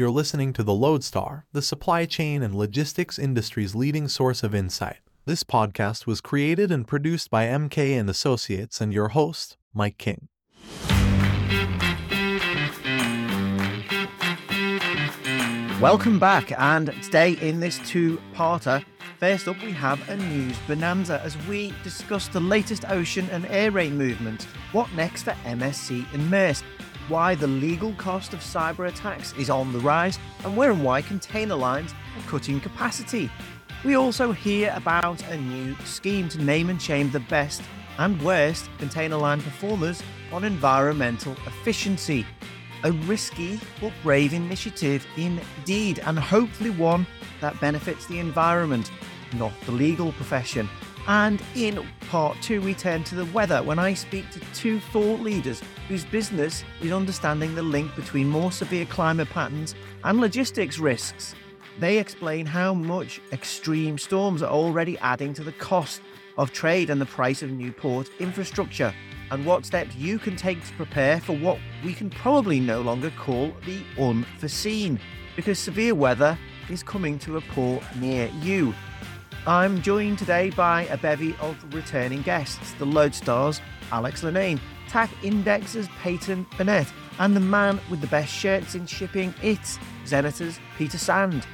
[0.00, 5.00] You're listening to The Loadstar, the supply chain and logistics industry's leading source of insight.
[5.26, 10.28] This podcast was created and produced by MK and Associates and your host, Mike King.
[15.82, 18.82] Welcome back, and today in this two-parter,
[19.18, 23.70] first up we have a news bonanza as we discuss the latest ocean and air
[23.70, 26.62] rail movement, what next for MSC and Maersk,
[27.10, 31.02] why the legal cost of cyber attacks is on the rise, and where and why
[31.02, 33.30] container lines are cutting capacity.
[33.84, 37.62] We also hear about a new scheme to name and shame the best
[37.98, 40.02] and worst container line performers
[40.32, 42.24] on environmental efficiency
[42.84, 47.06] a risky but brave initiative indeed, and hopefully one
[47.40, 48.90] that benefits the environment,
[49.34, 50.68] not the legal profession.
[51.06, 55.20] And in part two, we turn to the weather when I speak to two thought
[55.20, 61.34] leaders whose business is understanding the link between more severe climate patterns and logistics risks.
[61.80, 66.00] They explain how much extreme storms are already adding to the cost
[66.38, 68.94] of trade and the price of new port infrastructure
[69.32, 73.10] and what steps you can take to prepare for what we can probably no longer
[73.18, 75.00] call the unforeseen,
[75.34, 78.72] because severe weather is coming to a port near you.
[79.46, 85.88] I'm joined today by a bevy of returning guests the Loadstar's Alex Lennane, TAC Index's
[86.02, 91.46] Peyton Burnett, and the man with the best shirts in shipping, it's Xeneta's Peter Sand.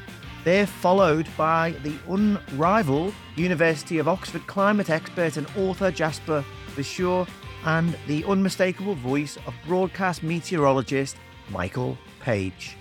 [0.43, 7.29] They're followed by the unrivaled University of Oxford climate expert and author Jasper Verschuur
[7.67, 11.19] and the unmistakable voice of broadcast meteorologist
[11.51, 12.77] Michael Page.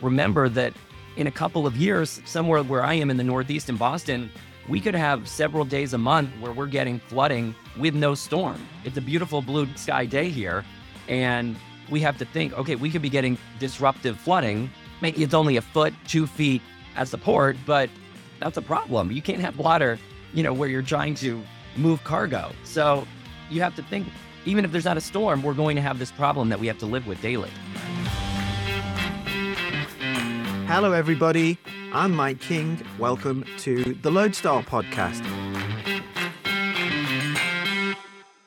[0.00, 0.72] Remember that
[1.16, 4.30] in a couple of years, somewhere where I am in the Northeast in Boston,
[4.68, 8.60] we could have several days a month where we're getting flooding with no storm.
[8.84, 10.64] It's a beautiful blue sky day here.
[11.08, 11.56] And
[11.88, 14.70] we have to think, okay, we could be getting disruptive flooding.
[15.00, 16.62] Maybe it's only a foot, two feet
[16.96, 17.88] at the port, but
[18.40, 19.12] that's a problem.
[19.12, 19.98] You can't have water,
[20.34, 21.42] you know, where you're trying to
[21.76, 22.52] move cargo.
[22.64, 23.06] So
[23.50, 24.08] you have to think,
[24.44, 26.78] even if there's not a storm, we're going to have this problem that we have
[26.78, 27.50] to live with daily.
[30.68, 31.58] Hello, everybody.
[31.92, 32.84] I'm Mike King.
[32.98, 35.24] Welcome to the Loadstar podcast.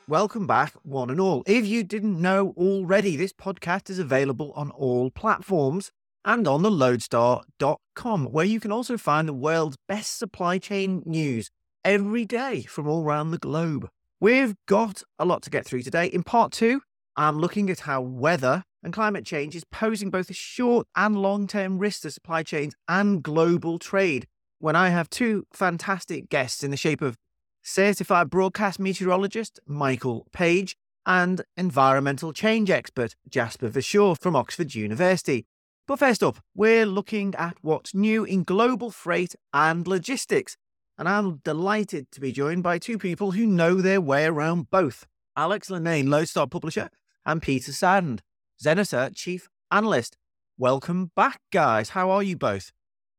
[0.08, 1.44] Welcome back, one and all.
[1.48, 5.92] If you didn't know already, this podcast is available on all platforms
[6.26, 11.50] and on the loadstar.com, where you can also find the world's best supply chain news
[11.86, 13.88] every day from all around the globe.
[14.20, 16.08] We've got a lot to get through today.
[16.08, 16.82] In part two,
[17.16, 21.48] I'm looking at how weather and climate change is posing both a short and long
[21.48, 24.28] term risk to supply chains and global trade.
[24.60, 27.18] When I have two fantastic guests in the shape of
[27.62, 30.76] certified broadcast meteorologist Michael Page
[31.06, 35.46] and environmental change expert Jasper Verschuur from Oxford University.
[35.88, 40.56] But first up, we're looking at what's new in global freight and logistics
[41.00, 45.08] and I'm delighted to be joined by two people who know their way around both
[45.38, 46.90] Alex Lennane, Loadstar publisher,
[47.26, 48.22] and Peter Sand,
[48.64, 50.18] Xeneta chief analyst.
[50.58, 51.90] Welcome back, guys.
[51.90, 52.72] How are you both?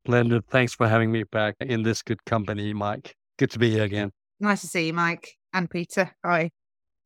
[0.04, 0.46] Splendid.
[0.48, 3.14] Thanks for having me back in this good company, Mike.
[3.38, 4.12] Good to be here again.
[4.38, 6.10] Nice to see you, Mike and Peter.
[6.24, 6.50] Hi.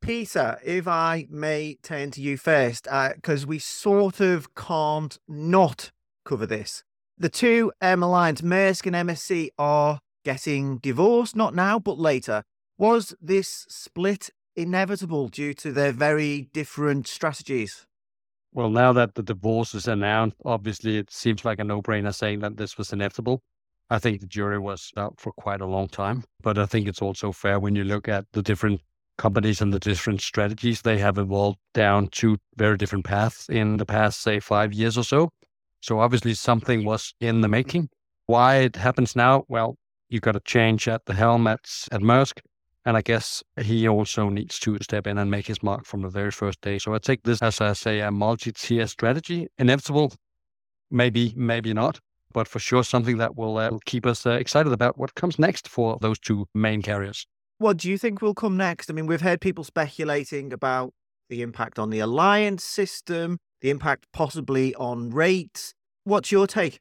[0.02, 5.92] Peter, if I may turn to you first, because uh, we sort of can't not
[6.24, 6.82] cover this.
[7.16, 12.42] The 2M Alliance, Maersk and MSC, are getting divorced, not now, but later.
[12.76, 17.86] Was this split inevitable due to their very different strategies?
[18.54, 22.38] Well, now that the divorce is announced, obviously it seems like a no brainer saying
[22.40, 23.42] that this was inevitable.
[23.90, 27.02] I think the jury was out for quite a long time, but I think it's
[27.02, 28.80] also fair when you look at the different
[29.18, 33.86] companies and the different strategies they have evolved down two very different paths in the
[33.86, 35.30] past, say, five years or so.
[35.80, 37.88] So obviously something was in the making.
[38.26, 39.44] Why it happens now?
[39.48, 39.76] Well,
[40.08, 41.60] you got a change at the helm at,
[41.90, 42.38] at Maersk.
[42.86, 46.08] And I guess he also needs to step in and make his mark from the
[46.08, 46.78] very first day.
[46.78, 49.48] So I take this as, I say, a multi-tier strategy.
[49.58, 50.12] Inevitable,
[50.90, 51.98] maybe, maybe not,
[52.32, 55.66] but for sure something that will uh, keep us uh, excited about what comes next
[55.66, 57.26] for those two main carriers.
[57.58, 58.90] What do you think will come next?
[58.90, 60.92] I mean, we've heard people speculating about
[61.30, 65.72] the impact on the alliance system, the impact possibly on rates.
[66.02, 66.80] What's your take?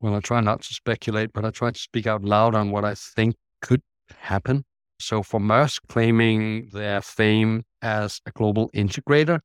[0.00, 2.84] Well, I try not to speculate, but I try to speak out loud on what
[2.84, 3.82] I think could
[4.16, 4.64] happen.
[5.00, 9.40] So, for Maersk claiming their fame as a global integrator,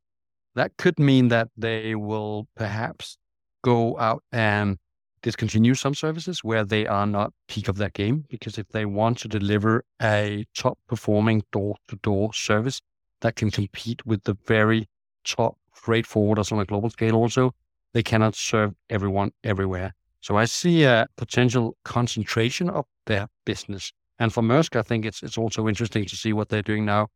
[0.55, 3.17] that could mean that they will perhaps
[3.63, 4.77] go out and
[5.21, 8.25] discontinue some services where they are not peak of their game.
[8.29, 12.81] Because if they want to deliver a top performing door to door service
[13.21, 14.87] that can compete with the very
[15.23, 17.53] top freight forwarders on a global scale, also,
[17.93, 19.93] they cannot serve everyone everywhere.
[20.19, 23.93] So I see a potential concentration of their business.
[24.19, 27.07] And for Maersk, I think it's it's also interesting to see what they're doing now,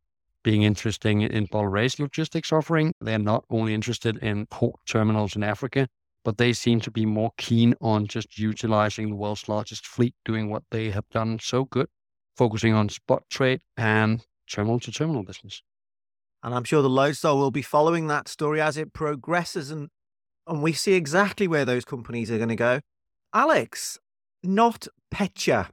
[0.42, 2.92] being interesting in Bolloré's logistics offering.
[3.00, 5.88] They're not only interested in port terminals in Africa,
[6.24, 10.50] but they seem to be more keen on just utilizing the world's largest fleet, doing
[10.50, 11.88] what they have done so good,
[12.36, 15.62] focusing on spot trade and terminal to terminal business.
[16.42, 19.88] And I'm sure the Loadstar will be following that story as it progresses and
[20.46, 22.80] and we see exactly where those companies are going to go.
[23.32, 23.98] Alex,
[24.42, 25.70] not Petya.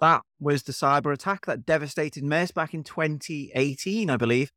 [0.00, 4.50] That was the cyber attack that devastated Maersk back in 2018, I believe.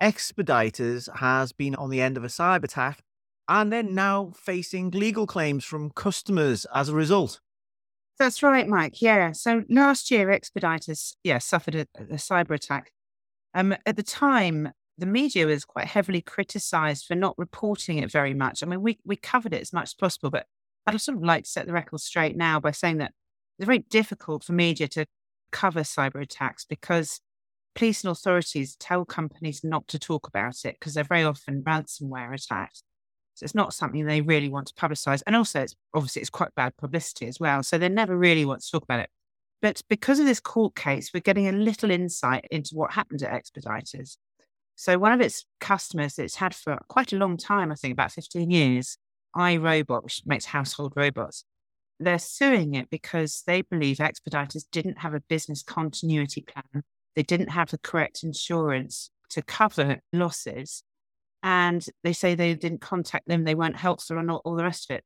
[0.00, 3.02] Expeditors has been on the end of a cyber attack
[3.48, 7.40] and they're now facing legal claims from customers as a result.
[8.18, 9.02] That's right, Mike.
[9.02, 9.32] Yeah.
[9.32, 12.90] So last year, Expeditors, yeah, suffered a, a cyber attack.
[13.54, 18.32] Um, at the time, the media was quite heavily criticised for not reporting it very
[18.32, 18.62] much.
[18.62, 20.46] I mean, we we covered it as much as possible, but
[20.86, 23.12] I'd sort of like to set the record straight now by saying that
[23.58, 25.06] it's very difficult for media to
[25.52, 27.20] cover cyber attacks because
[27.74, 32.34] police and authorities tell companies not to talk about it because they're very often ransomware
[32.34, 32.82] attacks.
[33.34, 35.22] So it's not something they really want to publicize.
[35.26, 37.62] And also, it's obviously it's quite bad publicity as well.
[37.62, 39.10] So they never really want to talk about it.
[39.60, 43.32] But because of this court case, we're getting a little insight into what happened at
[43.32, 44.16] Expeditors.
[44.74, 47.92] So one of its customers that it's had for quite a long time, I think
[47.92, 48.96] about 15 years,
[49.34, 51.44] iRobot, which makes household robots,
[51.98, 56.82] they're suing it because they believe Expeditors didn't have a business continuity plan.
[57.14, 60.82] They didn't have the correct insurance to cover losses
[61.42, 64.90] and they say they didn't contact them, they weren't helpful, and all, all the rest
[64.90, 65.04] of it.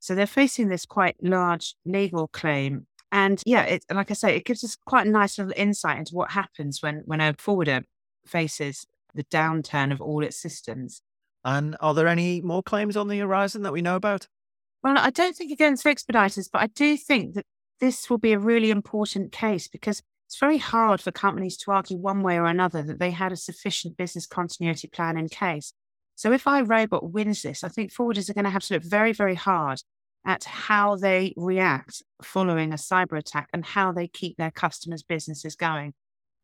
[0.00, 2.86] So they're facing this quite large legal claim.
[3.10, 6.14] And yeah, it, like I say, it gives us quite a nice little insight into
[6.14, 7.82] what happens when, when a forwarder
[8.26, 11.00] faces the downturn of all its systems.
[11.42, 14.28] And are there any more claims on the horizon that we know about?
[14.82, 17.46] Well, I don't think against expeditors, but I do think that
[17.80, 21.96] this will be a really important case because it's very hard for companies to argue
[21.96, 25.72] one way or another that they had a sufficient business continuity plan in case.
[26.16, 29.12] So if iRobot wins this, I think forwarders are going to have to look very,
[29.12, 29.80] very hard
[30.26, 35.56] at how they react following a cyber attack and how they keep their customers' businesses
[35.56, 35.94] going.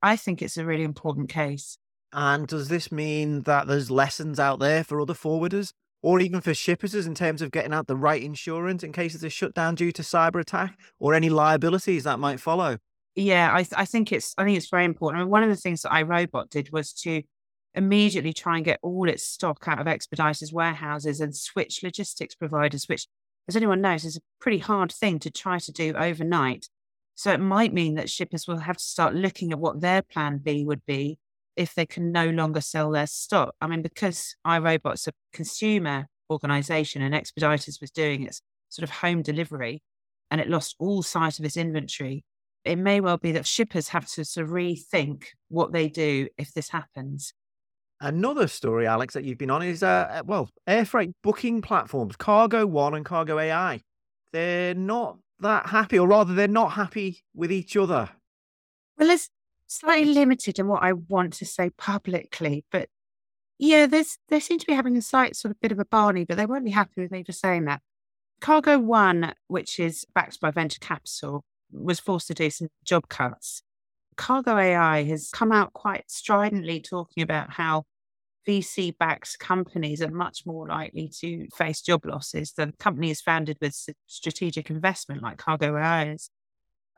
[0.01, 1.77] I think it's a really important case.
[2.13, 5.73] And does this mean that there's lessons out there for other forwarders
[6.05, 9.25] or even for shippers in terms of getting out the right insurance in case it's
[9.25, 12.77] a shutdown due to cyber attack or any liabilities that might follow?
[13.15, 15.21] Yeah, I, th- I think it's I think it's very important.
[15.21, 17.23] I mean, one of the things that iRobot did was to
[17.75, 22.85] immediately try and get all its stock out of Expeditors warehouses and switch logistics providers,
[22.87, 23.07] which,
[23.49, 26.69] as anyone knows, is a pretty hard thing to try to do overnight.
[27.15, 30.37] So it might mean that shippers will have to start looking at what their plan
[30.45, 31.19] B would be
[31.57, 33.55] if they can no longer sell their stock.
[33.61, 39.23] I mean, because iRobot's a consumer organization and Expeditors was doing its sort of home
[39.23, 39.83] delivery
[40.31, 42.25] and it lost all sight of its inventory,
[42.65, 46.53] it may well be that shippers have to sort of rethink what they do if
[46.53, 47.35] this happens.
[48.01, 52.67] Another story, Alex, that you've been on is, uh, well, air freight booking platforms, Cargo
[52.67, 53.81] One and Cargo AI.
[54.33, 58.11] They're not that happy, or rather, they're not happy with each other.
[58.99, 59.31] Well, it's
[59.79, 62.89] slightly limited in what I want to say publicly, but
[63.59, 66.25] yeah, there's they seem to be having a slight sort of bit of a Barney,
[66.25, 67.81] but they won't be happy with me for saying that.
[68.41, 73.63] Cargo One, which is backed by venture capital, was forced to do some job cuts.
[74.17, 77.85] Cargo AI has come out quite stridently talking about how
[78.47, 83.75] VC backed companies are much more likely to face job losses than companies founded with
[84.07, 86.31] strategic investment like Cargo AI is.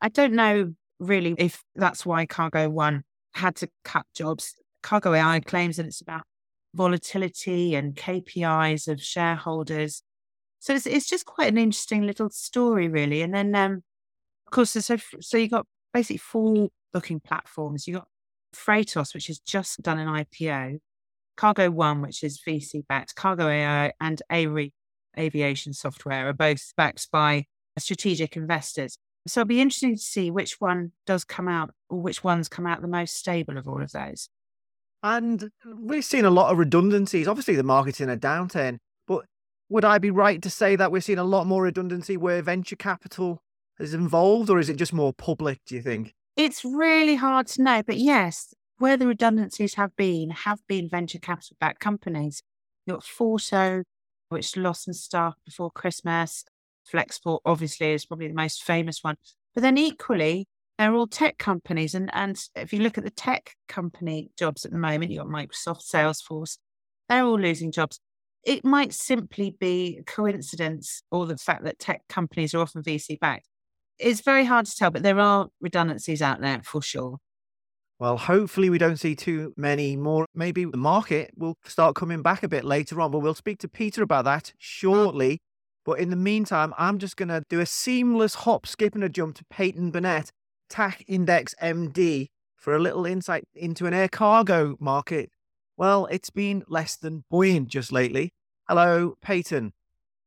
[0.02, 4.55] I don't know really if that's why Cargo One had to cut jobs.
[4.83, 6.23] Cargo AI claims that it's about
[6.75, 10.03] volatility and KPIs of shareholders.
[10.61, 13.23] So it's, it's just quite an interesting little story, really.
[13.23, 13.83] And then um,
[14.47, 17.87] of course, so so you got basically four booking platforms.
[17.87, 18.09] You got
[18.55, 20.79] Freightos, which has just done an IPO,
[21.37, 24.69] Cargo One, which is VC backed, Cargo AI, and ARE
[25.19, 27.45] Aviation Software are both backed by
[27.79, 28.99] strategic investors.
[29.26, 32.66] So it'll be interesting to see which one does come out or which ones come
[32.66, 34.28] out the most stable of all of those.
[35.02, 37.28] And we've seen a lot of redundancies.
[37.28, 39.25] Obviously, the market's in a downturn, but
[39.68, 42.76] would I be right to say that we're seeing a lot more redundancy where venture
[42.76, 43.42] capital
[43.78, 46.14] is involved, or is it just more public, do you think?
[46.37, 51.18] It's really hard to know, but yes, where the redundancies have been, have been venture
[51.18, 52.42] capital backed companies.
[52.87, 53.83] You've got Forto,
[54.28, 56.45] which lost some staff before Christmas.
[56.93, 59.16] Flexport, obviously, is probably the most famous one.
[59.55, 60.47] But then equally,
[60.78, 61.95] they're all tech companies.
[61.95, 65.28] And, and if you look at the tech company jobs at the moment, you've got
[65.28, 66.59] Microsoft, Salesforce,
[67.09, 68.00] they're all losing jobs.
[68.45, 73.49] it might simply be coincidence or the fact that tech companies are often VC backed.
[73.99, 77.19] It's very hard to tell, but there are redundancies out there for sure.
[77.99, 80.26] Well, hopefully we don't see too many more.
[80.35, 83.69] Maybe the market will start coming back a bit later on, but we'll speak to
[83.69, 85.40] Peter about that shortly.
[85.87, 89.09] But in the meantime, I'm just going to do a seamless hop, skip, and a
[89.09, 90.33] jump to Peyton Burnett,
[90.69, 92.26] TAC Index MD,
[92.57, 95.31] for a little insight into an air cargo market.
[95.76, 98.35] Well, it's been less than buoyant just lately.
[98.69, 99.73] Hello, Peyton.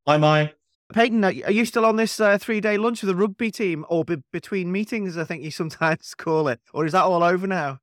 [0.07, 0.55] Hi, Mike.
[0.93, 4.05] Peyton, are you still on this uh, three day lunch with the rugby team or
[4.05, 6.61] be- between meetings, I think you sometimes call it?
[6.73, 7.79] Or is that all over now?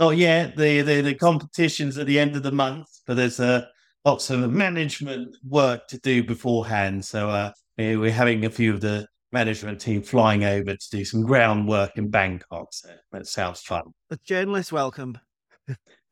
[0.00, 0.48] Oh, yeah.
[0.48, 3.66] The, the, the competition's at the end of the month, but there's uh,
[4.04, 7.04] lots of management work to do beforehand.
[7.04, 11.22] So uh, we're having a few of the management team flying over to do some
[11.22, 12.68] groundwork in Bangkok.
[12.72, 13.82] So that sounds fun.
[14.10, 15.18] The journalists welcome.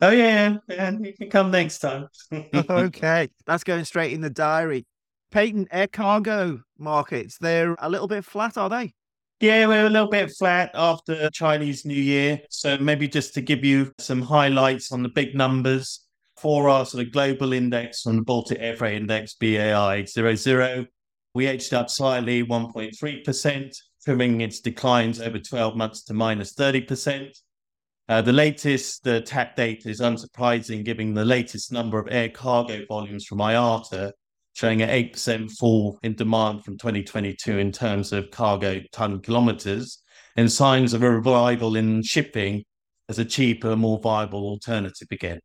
[0.00, 0.56] oh, yeah.
[0.68, 0.90] yeah.
[0.98, 2.08] You can come next time.
[2.54, 3.28] okay.
[3.46, 4.86] That's going straight in the diary.
[5.30, 8.92] Peyton, air cargo markets, they're a little bit flat, are they?
[9.40, 12.40] Yeah, we're a little bit flat after Chinese New Year.
[12.50, 16.02] So maybe just to give you some highlights on the big numbers
[16.42, 20.86] for our sort of global index on the Baltic Air Freight Index, BAI 00,
[21.34, 27.28] we edged up slightly 1.3%, trimming its declines over 12 months to minus 30%.
[28.08, 32.84] Uh, the latest the TAC data is unsurprising, given the latest number of air cargo
[32.88, 34.10] volumes from IATA
[34.54, 40.02] showing an 8% fall in demand from 2022 in terms of cargo ton kilometers,
[40.36, 42.64] and signs of a revival in shipping
[43.08, 45.40] as a cheaper, more viable alternative again.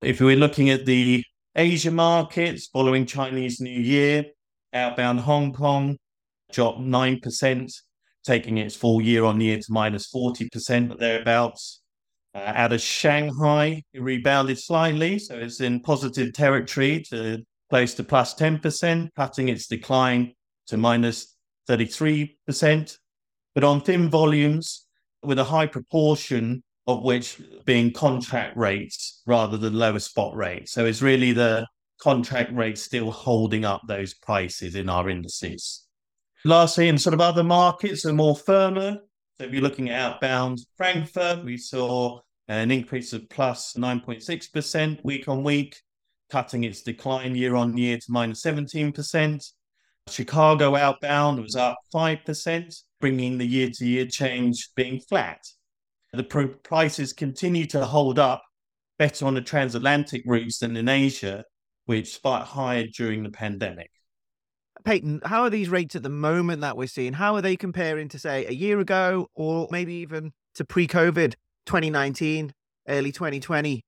[0.00, 1.24] If we're looking at the
[1.56, 4.26] Asia markets following Chinese New Year,
[4.72, 5.96] outbound Hong Kong
[6.52, 7.72] dropped 9%,
[8.24, 11.80] taking its full year on year to minus 40% but thereabouts.
[12.32, 18.04] Uh, out of Shanghai, it rebounded slightly, so it's in positive territory to close to
[18.04, 20.32] plus 10%, cutting its decline
[20.68, 21.34] to minus
[21.68, 22.98] 33%.
[23.56, 24.86] But on thin volumes,
[25.24, 30.72] with a high proportion of which being contract rates rather than lower spot rates.
[30.72, 31.66] So it's really the
[32.00, 35.84] contract rates still holding up those prices in our indices.
[36.46, 38.98] Lastly, in sort of other markets are more firmer.
[39.36, 45.28] So if you're looking at outbound Frankfurt, we saw an increase of plus 9.6% week
[45.28, 45.76] on week
[46.30, 49.44] cutting its decline year on year to minus 17%.
[50.08, 55.40] Chicago outbound was up 5%, bringing the year to year change being flat.
[56.12, 58.42] The pr- prices continue to hold up
[58.98, 61.44] better on the transatlantic routes than in Asia,
[61.86, 63.90] which spiked higher during the pandemic.
[64.84, 67.12] Peyton, how are these rates at the moment that we're seeing?
[67.12, 71.34] How are they comparing to, say, a year ago or maybe even to pre COVID
[71.66, 72.52] 2019,
[72.88, 73.84] early 2020?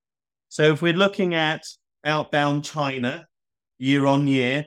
[0.49, 1.63] So, if we're looking at
[2.05, 3.27] outbound China
[3.81, 4.67] year on year.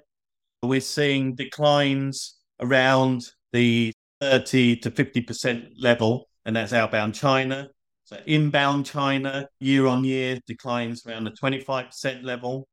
[0.62, 7.70] We're seeing declines around the 30 to 50% level, and that's outbound China.
[8.06, 12.68] So inbound China year on year declines around the 25% level.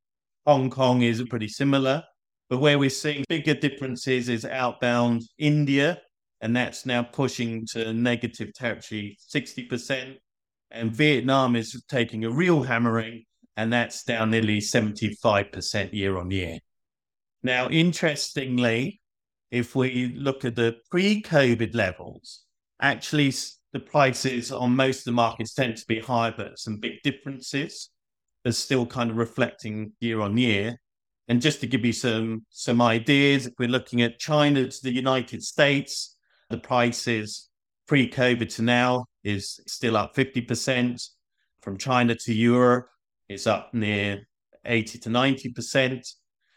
[0.46, 2.02] Hong Kong is pretty similar.
[2.48, 6.00] But where we're seeing bigger differences is outbound India,
[6.40, 10.16] and that's now pushing to negative territory 60%.
[10.72, 13.24] And Vietnam is taking a real hammering
[13.60, 16.58] and that's down nearly 75% year on year.
[17.42, 19.02] Now, interestingly,
[19.50, 22.44] if we look at the pre COVID levels,
[22.80, 23.34] actually
[23.72, 27.90] the prices on most of the markets tend to be higher, but some big differences
[28.44, 30.80] are still kind of reflecting year on year.
[31.28, 34.92] And just to give you some some ideas, if we're looking at China to the
[34.92, 36.16] United States,
[36.48, 37.48] the prices
[37.86, 41.08] pre-COVID to now is still up 50%.
[41.60, 42.88] From China to Europe,
[43.28, 44.26] it's up near
[44.64, 46.04] 80 to 90%.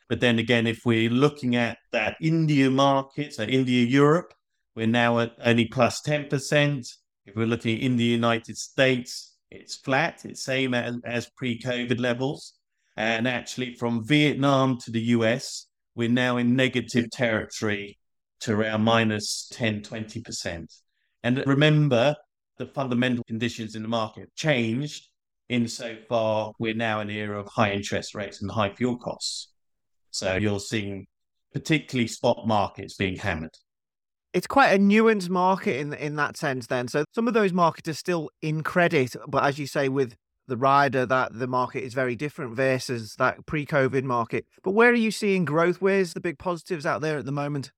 [0.10, 4.34] But then again, if we're looking at that India market, so India, Europe,
[4.75, 6.88] we're now at only plus 10%.
[7.25, 10.25] If we're looking in the United States, it's flat.
[10.25, 12.53] It's same as, as pre-COVID levels.
[12.98, 17.98] And actually from Vietnam to the US, we're now in negative territory
[18.42, 20.65] to around minus 10, 20%.
[21.24, 22.15] And remember,
[22.58, 25.08] the fundamental conditions in the market have changed
[25.50, 29.50] insofar we're now in an era of high interest rates and high fuel costs.
[30.12, 31.08] So you're seeing
[31.53, 33.56] particularly spot markets being hammered.
[34.33, 36.87] It's quite a nuanced market in in that sense then.
[36.87, 40.15] So some of those markets are still in credit, but as you say with
[40.47, 44.45] the rider that the market is very different versus that pre-COVID market.
[44.63, 45.81] But where are you seeing growth?
[45.81, 47.71] Where's the big positives out there at the moment?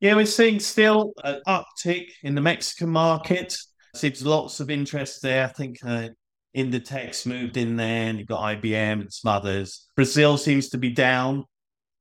[0.00, 3.56] Yeah, we're seeing still an uptick in the Mexican market.
[3.94, 5.44] Seems lots of interest there.
[5.44, 6.08] I think uh,
[6.56, 9.88] Inditex moved in there, and you've got IBM and some others.
[9.96, 11.44] Brazil seems to be down.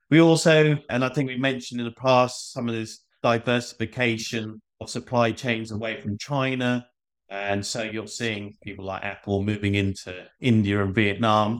[0.10, 4.90] We also, and I think we mentioned in the past, some of this diversification of
[4.90, 6.86] supply chains away from China.
[7.30, 11.60] And so you're seeing people like Apple moving into India and Vietnam.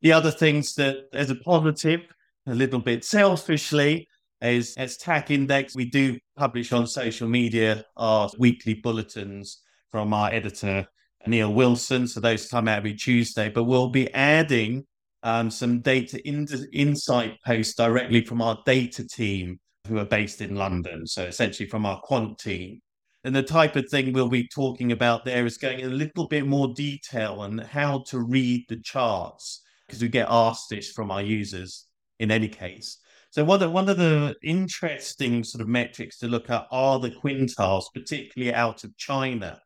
[0.00, 2.00] The other things that as a positive,
[2.46, 4.08] a little bit selfishly,
[4.40, 10.32] is as TAC Index, we do publish on social media our weekly bulletins from our
[10.32, 10.86] editor,
[11.26, 12.08] Neil Wilson.
[12.08, 14.84] So those come out every Tuesday, but we'll be adding
[15.22, 20.56] um, some data in- insight posts directly from our data team who are based in
[20.56, 21.06] London.
[21.06, 22.80] So essentially from our quant team.
[23.24, 26.26] And the type of thing we'll be talking about there is going in a little
[26.26, 31.10] bit more detail on how to read the charts, because we get asked this from
[31.10, 31.86] our users
[32.18, 32.98] in any case.
[33.30, 37.10] So one of, one of the interesting sort of metrics to look at are the
[37.10, 39.60] quintiles, particularly out of China.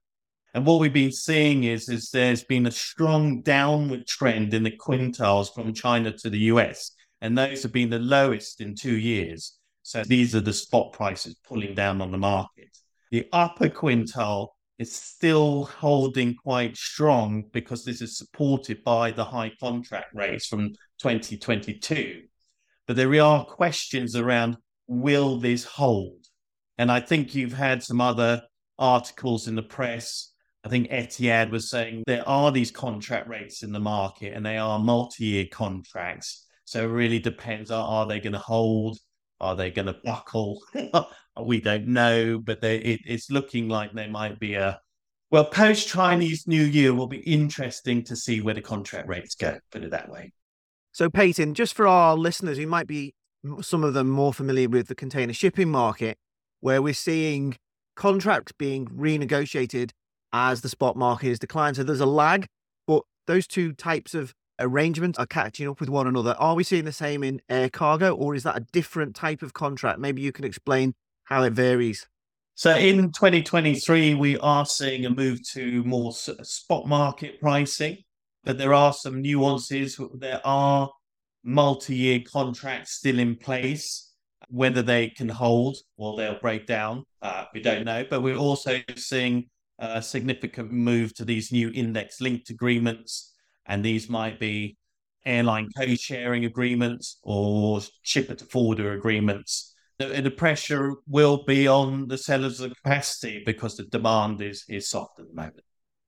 [0.55, 4.71] And what we've been seeing is, is there's been a strong downward trend in the
[4.71, 6.93] quintiles from China to the US.
[7.21, 9.55] And those have been the lowest in two years.
[9.87, 12.77] So these are the spot prices pulling down on the market.
[13.13, 14.49] The upper quintile
[14.81, 20.71] is still holding quite strong because this is supported by the high contract rates from
[20.99, 22.25] 2022.
[22.89, 24.57] But there are questions around
[24.89, 26.27] will this hold?
[26.79, 28.43] And I think you've had some other
[28.81, 30.33] articles in the press.
[30.65, 34.59] I think Etihad was saying there are these contract rates in the market and they
[34.59, 36.45] are multi year contracts.
[36.65, 38.99] So it really depends on are they going to hold?
[39.41, 40.63] Are they going to buckle?
[41.43, 44.81] we don't know, but they, it, it's looking like there might be a
[45.31, 49.59] well, post Chinese New Year will be interesting to see where the contract rates go,
[49.73, 50.33] put it that way.
[50.93, 53.13] So, Peyton, just for our listeners who might be
[53.61, 56.17] some of them more familiar with the container shipping market,
[56.61, 57.57] where we're seeing
[57.97, 59.91] contracts being renegotiated
[60.33, 61.77] as the spot market is declined.
[61.77, 62.47] So there's a lag,
[62.87, 66.35] but those two types of arrangements are catching up with one another.
[66.39, 69.53] Are we seeing the same in air cargo, or is that a different type of
[69.53, 69.99] contract?
[69.99, 70.95] Maybe you can explain
[71.25, 72.07] how it varies.
[72.55, 77.99] So in 2023, we are seeing a move to more spot market pricing
[78.47, 80.01] but there are some nuances.
[80.15, 80.89] There are
[81.43, 84.13] multi-year contracts still in place.
[84.49, 88.05] Whether they can hold or they'll break down, uh, we don't know.
[88.09, 93.35] But we're also seeing a significant move to these new index-linked agreements,
[93.67, 94.77] and these might be
[95.25, 99.75] airline co-sharing agreements or shipper-to-forwarder agreements.
[99.99, 104.89] The, the pressure will be on the sellers of capacity because the demand is is
[104.89, 105.63] soft at the moment.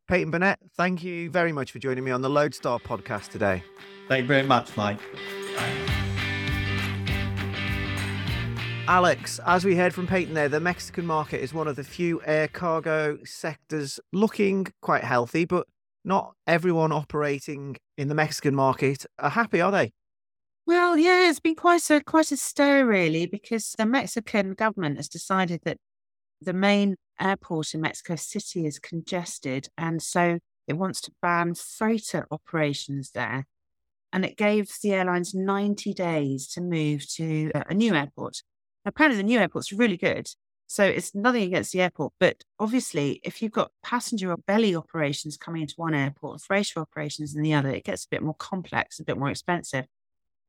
[0.09, 3.63] Peyton Burnett, thank you very much for joining me on the Loadstar podcast today.
[4.09, 5.01] Thank you very much, Mike.
[8.87, 12.23] Alex, as we heard from Peyton there, the Mexican market is one of the few
[12.25, 15.67] air cargo sectors looking quite healthy, but
[16.09, 19.93] not everyone operating in the Mexican market are happy, are they?
[20.67, 25.09] Well, yeah, it's been quite a quite a stir really, because the Mexican government has
[25.09, 25.79] decided that
[26.41, 32.27] the main airport in Mexico City is congested, and so it wants to ban freighter
[32.31, 33.47] operations there.
[34.13, 38.43] And it gave the airlines 90 days to move to a new airport.
[38.85, 40.29] Apparently, the new airport's really good.
[40.71, 42.13] So it's nothing against the airport.
[42.21, 47.35] But obviously, if you've got passenger or belly operations coming into one airport, freighter operations
[47.35, 49.87] in the other, it gets a bit more complex, a bit more expensive.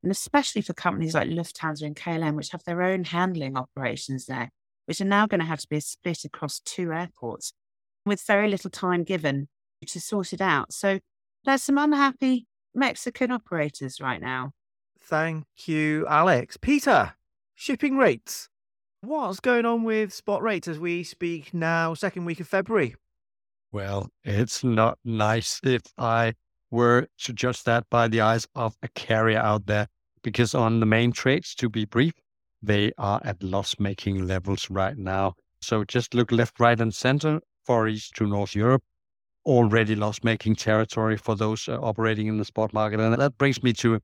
[0.02, 4.50] And especially for companies like Lufthansa and KLM, which have their own handling operations there,
[4.84, 7.54] which are now going to have to be split across two airports
[8.04, 9.48] with very little time given
[9.86, 10.72] to sort it out.
[10.72, 11.00] So
[11.44, 14.52] there's some unhappy Mexican operators right now.
[15.00, 16.58] Thank you, Alex.
[16.58, 17.14] Peter,
[17.54, 18.50] shipping rates.
[19.02, 22.96] What's going on with spot rates as we speak now, second week of February?
[23.72, 26.34] Well, it's not nice if I
[26.70, 29.86] were to judge that by the eyes of a carrier out there,
[30.22, 32.12] because on the main trades, to be brief,
[32.62, 35.32] they are at loss making levels right now.
[35.62, 38.82] So just look left, right, and center, Far East to North Europe,
[39.46, 43.00] already loss making territory for those uh, operating in the spot market.
[43.00, 43.98] And that brings me to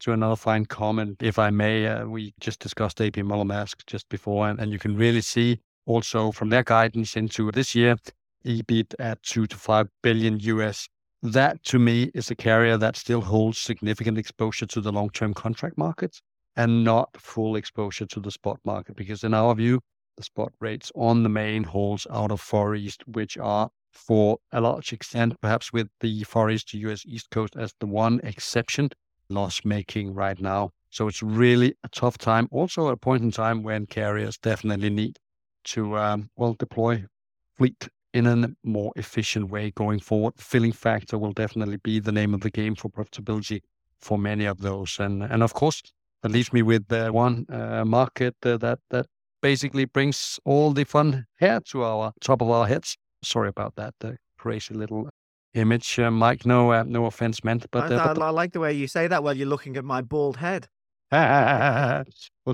[0.00, 1.86] to another fine comment, if I may.
[1.86, 5.60] Uh, we just discussed AP Moller Maersk just before, and, and you can really see
[5.86, 7.96] also from their guidance into this year,
[8.44, 10.88] EBIT at two to five billion US.
[11.22, 15.34] That to me is a carrier that still holds significant exposure to the long term
[15.34, 16.22] contract markets
[16.56, 18.96] and not full exposure to the spot market.
[18.96, 19.80] Because in our view,
[20.16, 24.60] the spot rates on the main hauls out of Far East, which are for a
[24.60, 28.90] large extent, perhaps with the Far East to US East Coast as the one exception,
[29.30, 30.70] loss making right now.
[30.90, 32.48] So it's really a tough time.
[32.50, 35.18] Also, a point in time when carriers definitely need
[35.64, 37.04] to, um, well, deploy
[37.56, 40.34] fleet in a more efficient way going forward.
[40.38, 43.60] Filling factor will definitely be the name of the game for profitability
[44.00, 44.98] for many of those.
[44.98, 45.82] And and of course,
[46.22, 49.06] that leaves me with uh, one uh, market uh, that that
[49.42, 52.96] basically brings all the fun hair to our top of our heads.
[53.22, 55.09] Sorry about that The crazy little
[55.54, 56.46] image, uh, Mike.
[56.46, 59.22] No, uh, no offense meant, but, I, but I, like the way you say that
[59.22, 60.68] while you're looking at my bald head.
[61.12, 62.04] well,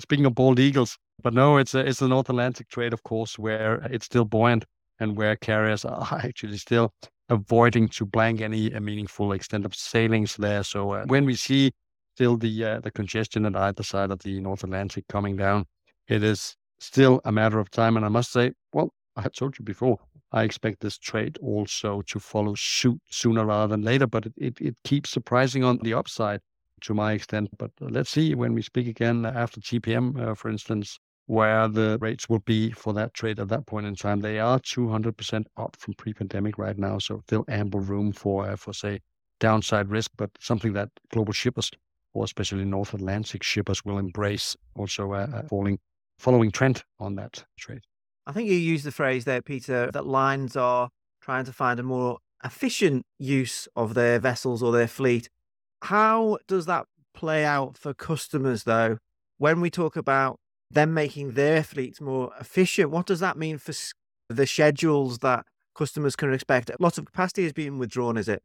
[0.00, 3.38] speaking of bald eagles, but no, it's a, it's the North Atlantic trade, of course,
[3.38, 4.64] where it's still buoyant
[4.98, 6.92] and where carriers are actually still
[7.28, 10.62] avoiding to blank any meaningful extent of sailings there.
[10.62, 11.72] So uh, when we see
[12.14, 15.66] still the uh, the congestion at either side of the North Atlantic coming down,
[16.08, 17.96] it is still a matter of time.
[17.96, 19.98] And I must say, well, I had told you before,
[20.36, 24.60] I expect this trade also to follow suit sooner rather than later, but it, it,
[24.60, 26.42] it keeps surprising on the upside
[26.82, 27.48] to my extent.
[27.56, 32.28] But let's see when we speak again after TPM, uh, for instance, where the rates
[32.28, 34.20] will be for that trade at that point in time.
[34.20, 38.74] They are 200% up from pre-pandemic right now, so still ample room for, uh, for
[38.74, 39.00] say,
[39.40, 41.70] downside risk, but something that global shippers,
[42.12, 44.54] or especially North Atlantic shippers, will embrace.
[44.74, 45.78] Also, a uh, uh, falling
[46.18, 47.80] following trend on that trade.
[48.26, 51.84] I think you used the phrase there, Peter, that lines are trying to find a
[51.84, 55.28] more efficient use of their vessels or their fleet.
[55.82, 58.98] How does that play out for customers, though?
[59.38, 60.38] When we talk about
[60.70, 63.72] them making their fleets more efficient, what does that mean for
[64.28, 66.70] the schedules that customers can expect?
[66.80, 68.42] Lots of capacity is being withdrawn, is it?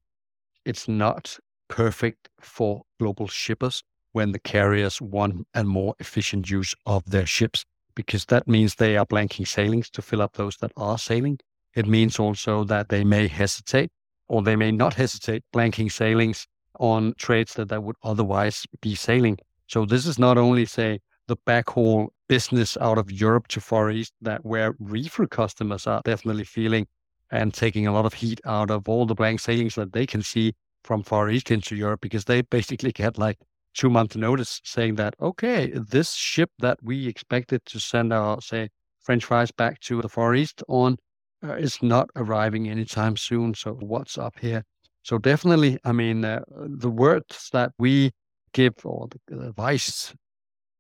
[0.63, 1.39] It's not
[1.70, 7.63] perfect for global shippers when the carriers want a more efficient use of their ships,
[8.06, 11.40] because that means they are blanking sailings to fill up those that are sailing.
[11.76, 13.92] It means also that they may hesitate
[14.28, 16.48] or they may not hesitate blanking sailings
[16.80, 19.38] on trades that, that would otherwise be sailing.
[19.68, 24.14] So this is not only, say, the backhaul business out of Europe to Far East
[24.22, 26.88] that where reefer customers are definitely feeling
[27.32, 30.22] and taking a lot of heat out of all the blank sailings that they can
[30.22, 33.38] see from Far East into Europe because they basically get like
[33.74, 38.70] two month notice saying that, okay, this ship that we expected to send our, say,
[39.02, 40.98] French fries back to the Far East on
[41.44, 43.54] uh, is not arriving anytime soon.
[43.54, 44.64] So what's up here?
[45.04, 48.12] So definitely, I mean, uh, the words that we
[48.54, 50.14] give or the advice,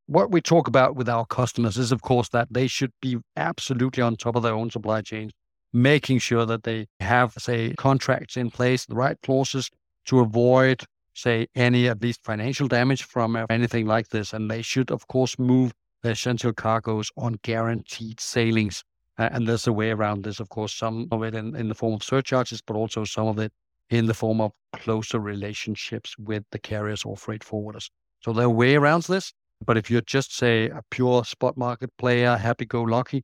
[0.05, 4.03] what we talk about with our customers is, of course, that they should be absolutely
[4.03, 5.31] on top of their own supply chains,
[5.73, 9.69] making sure that they have, say, contracts in place, the right clauses
[10.05, 14.33] to avoid, say, any at least financial damage from anything like this.
[14.33, 18.83] And they should, of course, move their essential cargoes on guaranteed sailings.
[19.17, 21.75] Uh, and there's a way around this, of course, some of it in, in the
[21.75, 23.51] form of surcharges, but also some of it
[23.89, 27.89] in the form of closer relationships with the carriers or freight forwarders.
[28.21, 29.33] So there are way around this.
[29.63, 33.23] But if you're just, say, a pure spot market player, happy go lucky,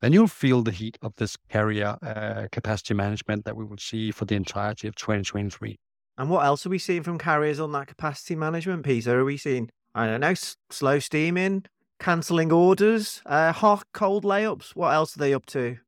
[0.00, 4.10] then you'll feel the heat of this carrier uh, capacity management that we will see
[4.10, 5.76] for the entirety of 2023.
[6.16, 9.06] And what else are we seeing from carriers on that capacity management piece?
[9.08, 11.64] Are we seeing, I don't know, s- slow steaming,
[11.98, 14.76] cancelling orders, uh, hot, cold layups?
[14.76, 15.78] What else are they up to?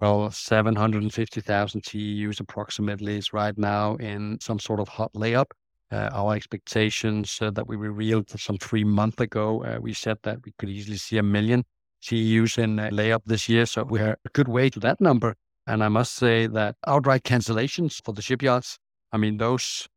[0.00, 5.46] well, 750,000 TEUs approximately is right now in some sort of hot layup.
[5.90, 10.44] Uh, our expectations uh, that we revealed some three months ago, uh, we said that
[10.44, 11.64] we could easily see a million
[12.02, 13.64] TEUs in layup this year.
[13.66, 15.34] So we're a good way to that number.
[15.66, 18.78] And I must say that outright cancellations for the shipyards,
[19.12, 19.88] I mean, those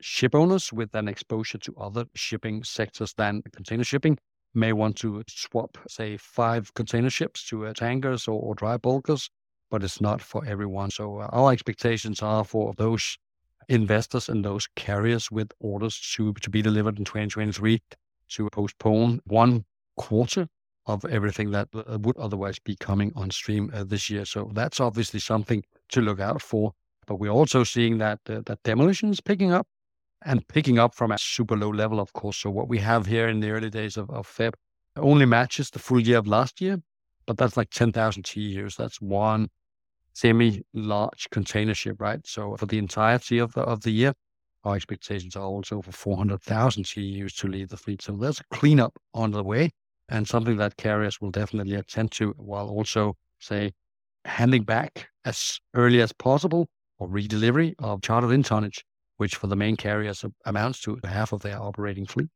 [0.00, 4.18] ship owners with an exposure to other shipping sectors than container shipping
[4.54, 9.28] may want to swap, say, five container ships to uh, tankers or, or, dry bulkers,
[9.70, 10.90] but it's not for everyone.
[10.90, 13.18] So uh, our expectations are for those
[13.68, 17.82] investors and those carriers with orders to, to be delivered in 2023
[18.28, 19.64] to postpone one
[19.96, 20.46] quarter
[20.86, 24.24] of everything that uh, would otherwise be coming on stream uh, this year.
[24.24, 26.72] So that's obviously something to look out for.
[27.06, 29.66] But we're also seeing that uh, that demolition is picking up
[30.24, 32.38] and picking up from a super low level, of course.
[32.38, 34.54] So what we have here in the early days of, of Feb
[34.96, 36.78] only matches the full year of last year,
[37.26, 38.76] but that's like 10,000 TEUs.
[38.76, 39.48] That's one
[40.14, 42.20] semi-large container ship, right?
[42.26, 44.14] So for the entirety of the, of the year,
[44.62, 48.00] our expectations are also for 400,000 TEUs to leave the fleet.
[48.00, 49.70] So there's a cleanup on the way
[50.08, 53.72] and something that carriers will definitely attend to while also, say,
[54.24, 58.84] handing back as early as possible or redelivery of chartered in tonnage
[59.16, 62.28] which for the main carriers amounts to half of their operating fleet.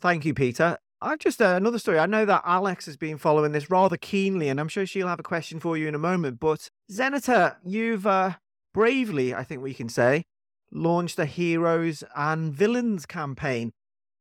[0.00, 0.78] Thank you, Peter.
[1.00, 1.98] I've just uh, another story.
[1.98, 5.20] I know that Alex has been following this rather keenly, and I'm sure she'll have
[5.20, 6.40] a question for you in a moment.
[6.40, 8.34] But Xeneta, you've uh,
[8.72, 10.24] bravely, I think we can say,
[10.72, 13.72] launched a heroes and villains campaign.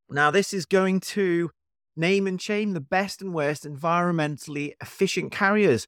[0.10, 1.50] Now, this is going to
[1.96, 5.88] name and shame the best and worst environmentally efficient carriers.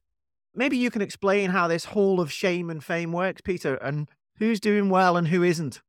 [0.58, 4.58] Maybe you can explain how this hall of shame and fame works, Peter, and who's
[4.60, 5.80] doing well and who isn't.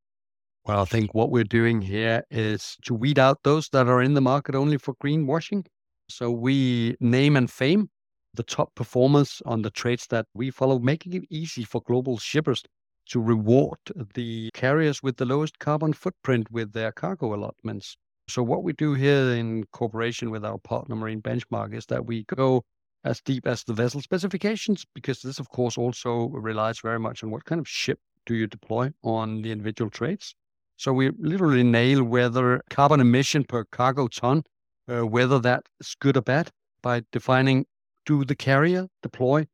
[0.64, 4.14] Well, I think what we're doing here is to weed out those that are in
[4.14, 5.66] the market only for greenwashing.
[6.08, 7.90] So we name and fame
[8.34, 12.62] the top performers on the trades that we follow, making it easy for global shippers
[13.06, 13.78] to reward
[14.14, 17.96] the carriers with the lowest carbon footprint with their cargo allotments.
[18.28, 22.24] So, what we do here in cooperation with our partner Marine Benchmark is that we
[22.24, 22.62] go
[23.04, 27.30] as deep as the vessel specifications, because this, of course, also relies very much on
[27.30, 30.34] what kind of ship do you deploy on the individual trades.
[30.76, 34.44] So, we literally nail whether carbon emission per cargo ton,
[34.88, 36.50] uh, whether that's good or bad
[36.82, 37.66] by defining
[38.06, 39.46] do the carrier deploy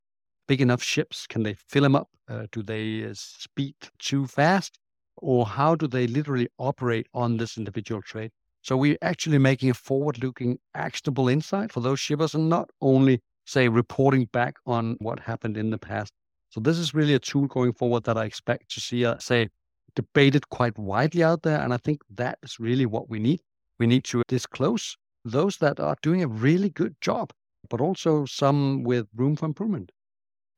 [0.47, 1.27] big enough ships?
[1.27, 2.09] Can they fill them up?
[2.29, 4.79] Uh, do they uh, speed too fast?
[5.17, 8.31] Or how do they literally operate on this individual trade?
[8.63, 13.23] So we're actually making a forward looking, actionable insight for those shippers and not only,
[13.47, 16.13] say, reporting back on what happened in the past.
[16.51, 19.49] So this is really a tool going forward that I expect to see, uh, say,
[19.95, 21.61] debated quite widely out there.
[21.61, 23.41] And I think that is really what we need.
[23.79, 27.33] We need to disclose those that are doing a really good job,
[27.69, 29.91] but also some with room for improvement.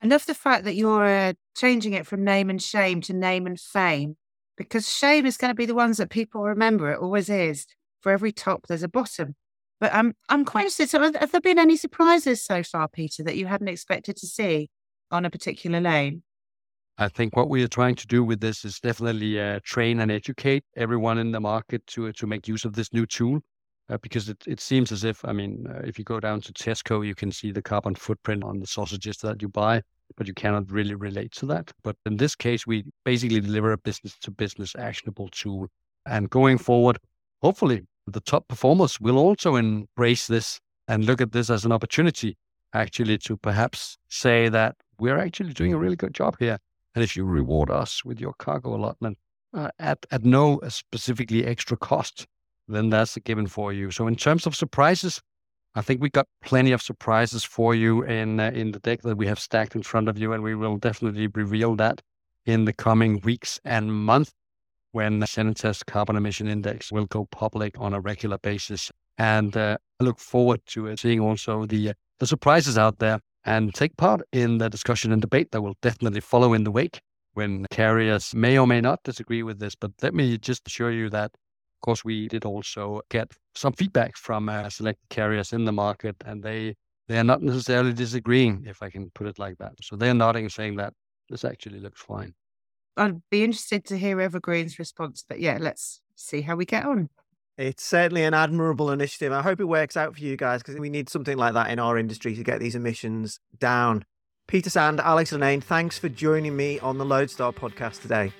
[0.02, 3.46] I love the fact that you're uh, changing it from name and shame to name
[3.46, 4.16] and fame,
[4.56, 6.92] because shame is going to be the ones that people remember.
[6.92, 7.66] It always is.
[8.00, 9.34] For every top, there's a bottom.
[9.80, 10.88] But I'm I'm quite interested.
[10.88, 14.70] So, have there been any surprises so far, Peter, that you hadn't expected to see
[15.10, 16.22] on a particular lane?
[17.00, 20.10] I think what we are trying to do with this is definitely uh, train and
[20.10, 23.40] educate everyone in the market to to make use of this new tool.
[23.90, 26.52] Uh, because it, it seems as if, I mean, uh, if you go down to
[26.52, 29.80] Tesco, you can see the carbon footprint on the sausages that you buy,
[30.14, 31.72] but you cannot really relate to that.
[31.82, 35.68] But in this case, we basically deliver a business to business actionable tool.
[36.04, 36.98] And going forward,
[37.40, 42.36] hopefully, the top performers will also embrace this and look at this as an opportunity
[42.72, 46.58] actually to perhaps say that we're actually doing a really good job here.
[46.94, 49.18] And if you reward us with your cargo allotment
[49.54, 52.26] uh, at, at no specifically extra cost,
[52.66, 53.90] then that's a given for you.
[53.90, 55.22] So in terms of surprises,
[55.74, 59.16] I think we got plenty of surprises for you in uh, in the deck that
[59.16, 62.02] we have stacked in front of you, and we will definitely reveal that
[62.46, 64.32] in the coming weeks and months
[64.98, 68.90] when Xeneta's Carbon Emission Index will go public on a regular basis.
[69.16, 73.72] And uh, I look forward to seeing also the uh, the surprises out there and
[73.72, 77.00] take part in the discussion and debate that will definitely follow in the wake
[77.34, 79.76] when carriers may or may not disagree with this.
[79.76, 81.30] But let me just assure you that
[81.78, 86.16] of course, we did also get some feedback from uh, select carriers in the market,
[86.26, 86.74] and they
[87.06, 89.74] they are not necessarily disagreeing, if I can put it like that.
[89.80, 90.92] So they're nodding, saying that
[91.30, 92.34] this actually looks fine.
[92.98, 97.08] I'd be interested to hear Evergreen's response, but yeah, let's see how we get on.
[97.56, 99.32] It's certainly an admirable initiative.
[99.32, 101.78] I hope it works out for you guys because we need something like that in
[101.78, 104.04] our industry to get these emissions down.
[104.46, 108.32] Peter Sand, Alex Lennane, thanks for joining me on the Loadstar podcast today.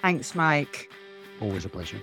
[0.00, 0.90] Thanks, Mike.
[1.40, 2.02] Always a pleasure.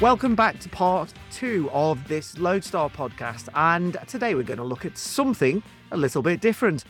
[0.00, 3.48] Welcome back to part two of this Loadstar podcast.
[3.56, 6.84] And today we're going to look at something a little bit different.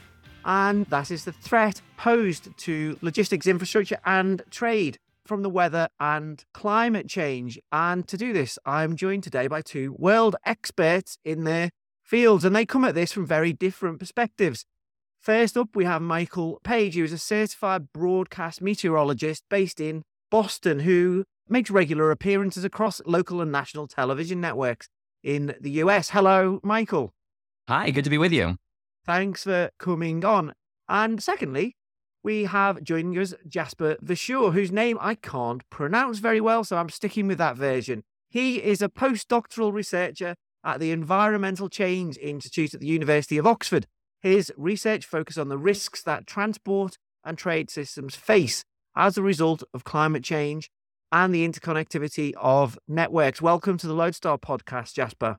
[0.45, 6.45] And that is the threat posed to logistics infrastructure and trade from the weather and
[6.53, 7.59] climate change.
[7.73, 11.71] And to do this, I'm joined today by two world experts in their
[12.03, 14.67] fields, and they come at this from very different perspectives.
[15.19, 20.81] First up, we have Michael Page, who is a certified broadcast meteorologist based in Boston,
[20.81, 24.89] who makes regular appearances across local and national television networks
[25.23, 26.11] in the US.
[26.11, 27.13] Hello, Michael.
[27.69, 28.57] Hi, good to be with you.
[29.05, 30.53] Thanks for coming on.
[30.89, 31.77] And secondly,
[32.23, 36.91] we have joining us Jasper Verschuur, whose name I can't pronounce very well, so I'm
[36.91, 38.03] sticking with that version.
[38.29, 43.87] He is a postdoctoral researcher at the Environmental Change Institute at the University of Oxford.
[44.21, 48.65] His research focuses on the risks that transport and trade systems face
[48.99, 50.71] as a result of climate change
[51.13, 53.41] and the interconnectivity of networks.
[53.41, 55.39] Welcome to the Loadstar podcast, Jasper.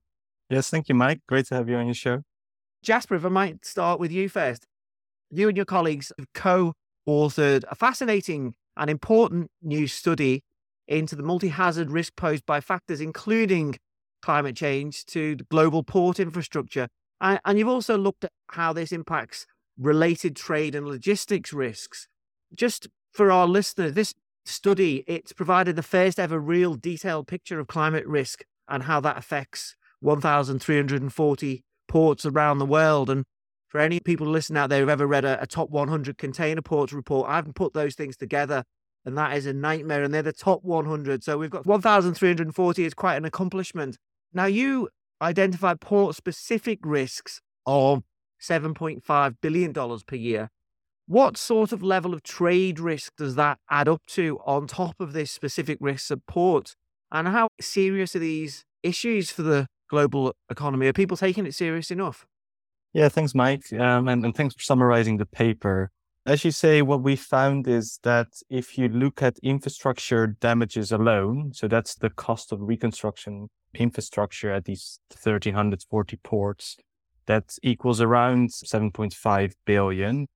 [0.49, 1.19] Yes, thank you, Mike.
[1.27, 2.23] Great to have you on your show.
[2.81, 4.65] Jasper, if I might start with you first.
[5.29, 6.73] You and your colleagues have co
[7.07, 10.41] authored a fascinating and important new study
[10.87, 13.75] into the multi hazard risk posed by factors including
[14.23, 16.87] climate change to global port infrastructure.
[17.21, 19.45] And, and you've also looked at how this impacts
[19.77, 22.07] related trade and logistics risks.
[22.55, 24.13] Just for our listeners, this
[24.45, 29.17] study, it's provided the first ever real detailed picture of climate risk and how that
[29.17, 33.09] affects 1,340 ports around the world.
[33.09, 33.25] And
[33.67, 36.93] for any people listening out there who've ever read a, a top 100 container ports
[36.93, 38.63] report, I haven't put those things together
[39.05, 40.03] and that is a nightmare.
[40.03, 41.23] And they're the top 100.
[41.23, 43.97] So we've got 1,340 is quite an accomplishment.
[44.33, 44.89] Now, you
[45.21, 48.03] identified port specific risks of
[48.41, 50.49] $7.5 billion per year.
[51.09, 55.11] What sort of level of trade risk does that add up to on top of
[55.11, 56.75] this specific risk support?
[57.11, 60.85] And how serious are these issues for the global economy?
[60.85, 62.27] Are people taking it serious enough?
[62.93, 63.73] Yeah, thanks, Mike.
[63.73, 65.89] Um, and, and thanks for summarizing the paper.
[66.27, 71.53] As you say, what we found is that if you look at infrastructure damages alone,
[71.55, 76.77] so that's the cost of reconstruction infrastructure at these 1340 ports,
[77.25, 80.27] that equals around 7.5 billion.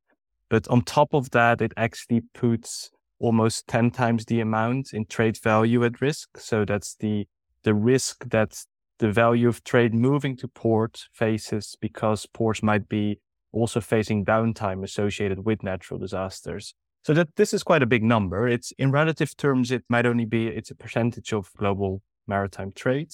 [0.54, 5.36] But on top of that, it actually puts almost 10 times the amount in trade
[5.42, 6.38] value at risk.
[6.38, 7.26] So that's the,
[7.64, 8.64] the risk that
[9.00, 13.20] the value of trade moving to port faces because ports might be
[13.52, 16.76] also facing downtime associated with natural disasters.
[17.04, 18.48] So that this is quite a big number.
[18.48, 23.10] It's in relative terms, it might only be, it's a percentage of global maritime trade,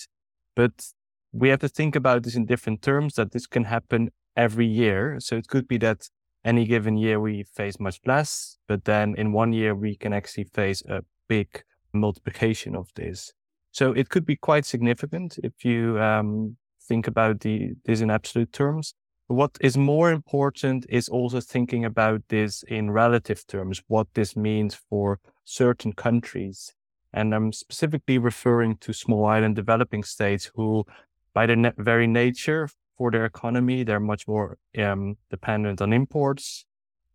[0.58, 0.88] but
[1.32, 5.21] we have to think about this in different terms that this can happen every year.
[5.21, 6.10] So it could be that
[6.45, 10.45] any given year we face much less, but then in one year we can actually
[10.45, 13.34] face a big multiplication of this.
[13.71, 18.52] So it could be quite significant if you um, think about the, this in absolute
[18.52, 18.93] terms.
[19.28, 24.73] What is more important is also thinking about this in relative terms, what this means
[24.89, 26.73] for certain countries.
[27.13, 30.86] And I'm specifically referring to small island developing states who,
[31.34, 36.65] by their very nature for their economy, they're much more um, dependent on imports,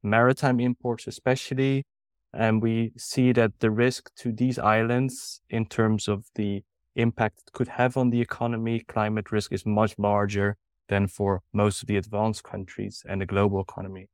[0.03, 1.85] maritime imports especially.
[2.33, 6.65] And we see that the risk to these islands in terms of the
[6.97, 10.57] impact it could have on the economy, climate risk is much larger
[10.89, 14.09] than for most of the advanced countries and the global economy.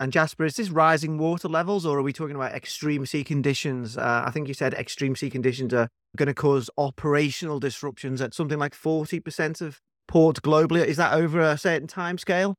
[0.00, 3.98] And Jasper, is this rising water levels or are we talking about extreme sea conditions?
[3.98, 8.34] Uh, I think you said extreme sea conditions are going to cause operational disruptions at
[8.34, 10.84] something like 40% of ports globally.
[10.84, 12.56] Is that over a certain time scale?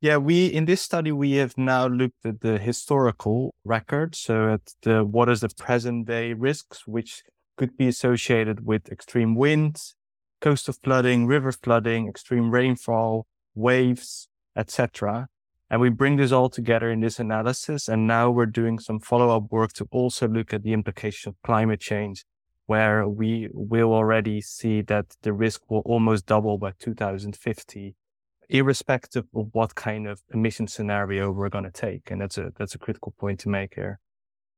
[0.00, 4.60] Yeah, we in this study we have now looked at the historical record, so at
[4.82, 7.22] the what is the present day risks, which
[7.56, 9.96] could be associated with extreme winds,
[10.40, 15.28] coastal flooding, river flooding, extreme rainfall, waves, etc.
[15.70, 17.88] And we bring this all together in this analysis.
[17.88, 21.36] And now we're doing some follow up work to also look at the implication of
[21.42, 22.24] climate change,
[22.66, 27.94] where we will already see that the risk will almost double by 2050,
[28.48, 32.10] irrespective of what kind of emission scenario we're going to take.
[32.10, 34.00] And that's a, that's a critical point to make here.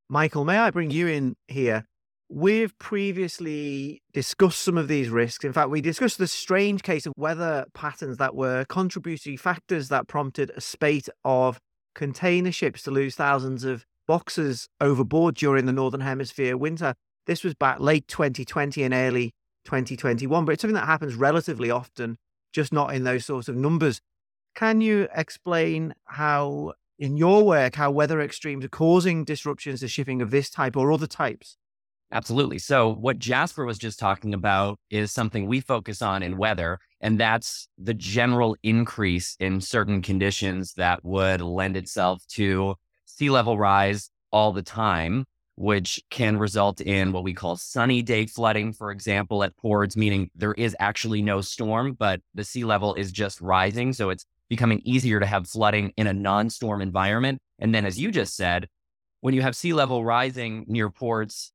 [0.09, 1.85] Michael, may I bring you in here?
[2.29, 5.45] We've previously discussed some of these risks.
[5.45, 10.09] In fact, we discussed the strange case of weather patterns that were contributory factors that
[10.09, 11.59] prompted a spate of
[11.95, 16.95] container ships to lose thousands of boxes overboard during the Northern Hemisphere winter.
[17.27, 19.35] This was back late 2020 and early
[19.65, 22.19] 2021, but it's something that happens relatively often,
[22.53, 24.01] just not in those sorts of numbers.
[24.55, 30.23] Can you explain how, in your work, how weather extremes are causing disruptions to shipping
[30.23, 31.57] of this type or other types?
[32.12, 32.59] Absolutely.
[32.59, 37.19] So, what Jasper was just talking about is something we focus on in weather, and
[37.19, 44.11] that's the general increase in certain conditions that would lend itself to sea level rise
[44.31, 45.25] all the time,
[45.57, 50.31] which can result in what we call sunny day flooding, for example, at ports, meaning
[50.35, 53.92] there is actually no storm, but the sea level is just rising.
[53.92, 57.38] So, it's becoming easier to have flooding in a non storm environment.
[57.59, 58.69] And then, as you just said,
[59.21, 61.53] when you have sea level rising near ports,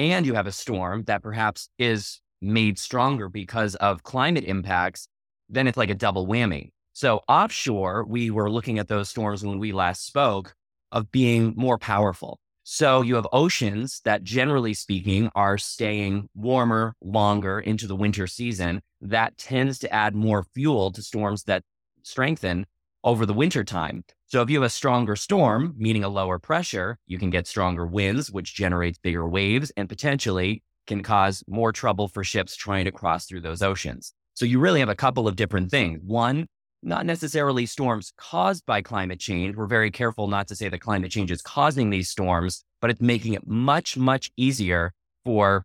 [0.00, 5.08] and you have a storm that perhaps is made stronger because of climate impacts,
[5.48, 6.70] then it's like a double whammy.
[6.94, 10.54] So offshore, we were looking at those storms when we last spoke
[10.90, 12.40] of being more powerful.
[12.62, 18.82] So you have oceans that generally speaking are staying warmer longer into the winter season.
[19.00, 21.62] That tends to add more fuel to storms that
[22.02, 22.66] strengthen
[23.02, 24.04] over the winter time.
[24.26, 27.86] So if you have a stronger storm, meaning a lower pressure, you can get stronger
[27.86, 32.92] winds, which generates bigger waves and potentially can cause more trouble for ships trying to
[32.92, 34.12] cross through those oceans.
[34.34, 36.00] So you really have a couple of different things.
[36.04, 36.46] One,
[36.82, 39.56] not necessarily storms caused by climate change.
[39.56, 43.00] We're very careful not to say that climate change is causing these storms, but it's
[43.00, 44.92] making it much, much easier
[45.24, 45.64] for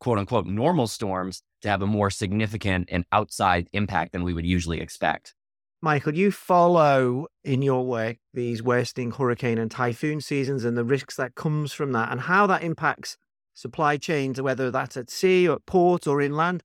[0.00, 4.46] quote unquote normal storms to have a more significant and outside impact than we would
[4.46, 5.34] usually expect.
[5.80, 11.14] Michael, you follow in your work these worsening hurricane and typhoon seasons and the risks
[11.16, 13.16] that comes from that and how that impacts
[13.54, 16.62] supply chains, whether that's at sea or at port or inland.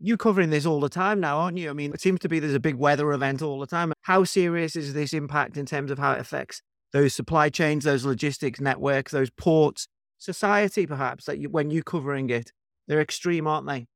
[0.00, 1.70] You're covering this all the time now, aren't you?
[1.70, 3.92] I mean, it seems to be there's a big weather event all the time.
[4.02, 8.04] How serious is this impact in terms of how it affects those supply chains, those
[8.04, 9.86] logistics networks, those ports?
[10.20, 12.52] society, perhaps, that you, when you're covering it?
[12.86, 13.86] They're extreme, aren't they?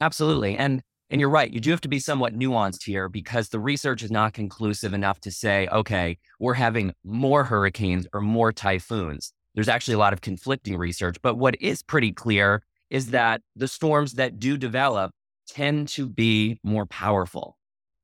[0.00, 0.56] Absolutely.
[0.56, 1.52] And and you're right.
[1.52, 5.20] You do have to be somewhat nuanced here because the research is not conclusive enough
[5.20, 9.32] to say, okay, we're having more hurricanes or more typhoons.
[9.54, 11.18] There's actually a lot of conflicting research.
[11.22, 15.12] But what is pretty clear is that the storms that do develop
[15.46, 17.56] tend to be more powerful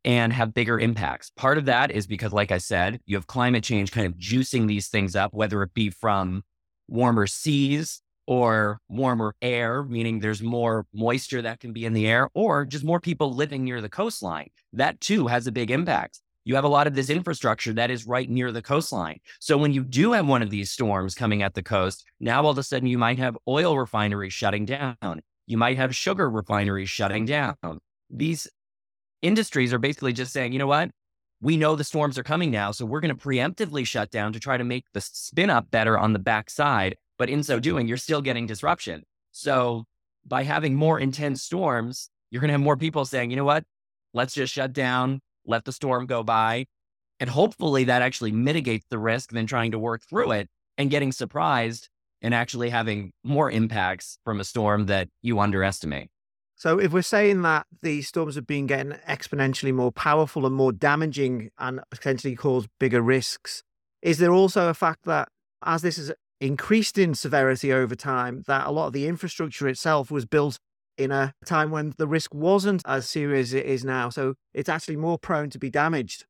[0.05, 1.31] and have bigger impacts.
[1.37, 4.67] Part of that is because, like I said, you have climate change kind of juicing
[4.67, 6.43] these things up, whether it be from
[6.89, 12.29] warmer seas or warmer air, meaning there's more moisture that can be in the air,
[12.35, 14.49] or just more people living near the coastline.
[14.73, 16.21] That too has a big impact.
[16.45, 19.21] You have a lot of this infrastructure that is right near the coastline.
[19.39, 22.51] So when you do have one of these storms coming at the coast, now all
[22.51, 25.23] of a sudden you might have oil refineries shutting down.
[25.47, 27.57] You might have sugar refineries shutting down.
[28.11, 28.49] These
[29.23, 30.91] industries are basically just saying, you know what?
[31.41, 34.41] We know the storms are coming now, so we're going to preemptively shut down to
[34.41, 36.97] try to make the spin up better on the backside.
[37.19, 39.03] But in so doing, you're still getting disruption.
[39.33, 39.85] So
[40.25, 43.65] by having more intense storms, you're going to have more people saying, you know what?
[44.15, 46.67] Let's just shut down, let the storm go by.
[47.19, 51.13] And hopefully that actually mitigates the risk than trying to work through it and getting
[51.13, 51.89] surprised
[52.23, 56.09] and actually having more impacts from a storm that you underestimate.
[56.55, 60.71] So, if we're saying that these storms have been getting exponentially more powerful and more
[60.71, 63.65] damaging and potentially cause bigger risks,
[64.01, 65.29] is there also a fact that
[65.65, 70.11] as this has increased in severity over time, that a lot of the infrastructure itself
[70.11, 70.59] was built
[70.97, 74.09] in a time when the risk wasn't as serious as it is now?
[74.09, 76.27] So, it's actually more prone to be damaged.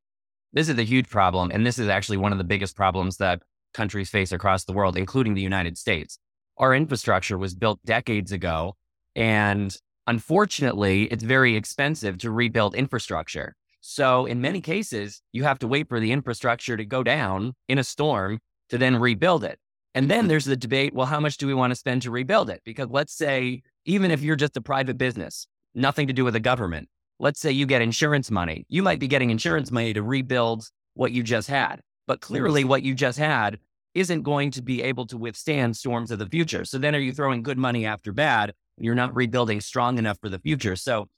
[0.54, 1.50] This is a huge problem.
[1.52, 4.96] And this is actually one of the biggest problems that countries face across the world,
[4.96, 6.18] including the United States.
[6.58, 8.76] Our infrastructure was built decades ago.
[9.14, 13.54] And Unfortunately, it's very expensive to rebuild infrastructure.
[13.80, 17.78] So, in many cases, you have to wait for the infrastructure to go down in
[17.78, 19.58] a storm to then rebuild it.
[19.94, 20.28] And then mm-hmm.
[20.28, 22.62] there's the debate well, how much do we want to spend to rebuild it?
[22.64, 26.40] Because let's say, even if you're just a private business, nothing to do with the
[26.40, 26.88] government,
[27.20, 31.12] let's say you get insurance money, you might be getting insurance money to rebuild what
[31.12, 31.80] you just had.
[32.06, 33.58] But clearly, what you just had
[33.94, 36.64] isn't going to be able to withstand storms of the future.
[36.64, 38.54] So then are you throwing good money after bad?
[38.78, 40.76] You're not rebuilding strong enough for the future.
[40.76, 41.08] So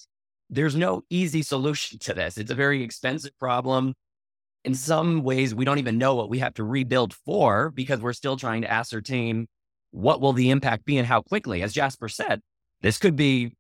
[0.51, 2.37] there's no easy solution to this.
[2.37, 3.95] It's a very expensive problem.
[4.65, 8.13] In some ways, we don't even know what we have to rebuild for because we're
[8.13, 9.47] still trying to ascertain
[9.91, 11.63] what will the impact be and how quickly.
[11.63, 12.41] As Jasper said,
[12.81, 13.53] this could be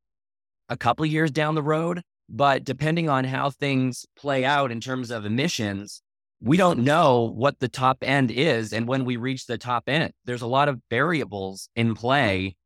[0.68, 5.10] a couple years down the road, but depending on how things play out in terms
[5.10, 6.02] of emissions,
[6.44, 10.12] we don't know what the top end is and when we reach the top end.
[10.26, 12.56] There's a lot of variables in play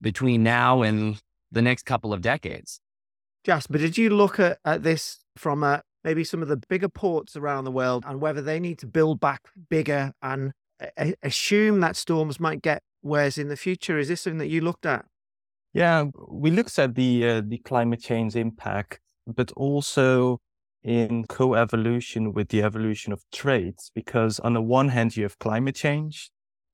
[0.00, 1.22] between now and
[1.52, 2.80] the next couple of decades.
[3.44, 7.36] Jasper, did you look at, at this from uh, maybe some of the bigger ports
[7.36, 10.52] around the world and whether they need to build back bigger and
[10.98, 13.96] a- assume that storms might get worse in the future?
[13.96, 15.04] Is this something that you looked at?
[15.72, 20.40] Yeah, we looked at the uh, the climate change impact, but also
[20.82, 23.90] in co-evolution with the evolution of trades.
[23.94, 26.30] Because on the one hand, you have climate change,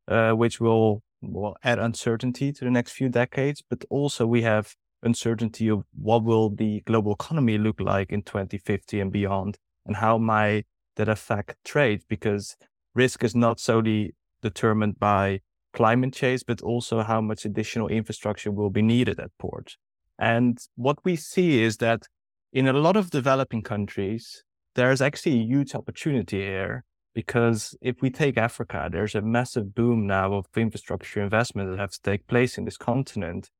[0.08, 4.74] uh, which will will add uncertainty to the next few decades, but also we have
[5.02, 10.18] uncertainty of what will the global economy look like in 2050 and beyond, and how
[10.18, 12.02] might that affect trade?
[12.08, 12.56] Because
[12.94, 15.40] risk is not solely determined by
[15.72, 19.76] climate change, but also how much additional infrastructure will be needed at ports.
[20.18, 22.06] And what we see is that
[22.52, 24.44] in a lot of developing countries,
[24.74, 26.84] there's actually a huge opportunity here
[27.14, 31.98] because if we take Africa, there's a massive boom now of infrastructure investment that has
[31.98, 33.50] to take place in this continent.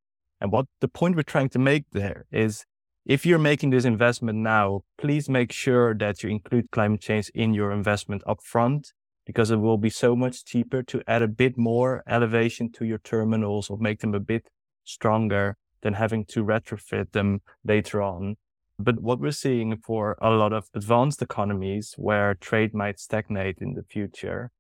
[0.41, 2.67] And what the point we're trying to make there is
[3.07, 7.55] if you're making this investment now, please make sure that you include climate change in
[7.55, 8.93] your investment upfront
[9.25, 12.99] because it will be so much cheaper to add a bit more elevation to your
[12.99, 14.49] terminals or make them a bit
[14.85, 18.37] stronger than having to retrofit them later on.
[18.79, 23.75] But what we're seeing for a lot of advanced economies where trade might stagnate in
[23.75, 24.51] the future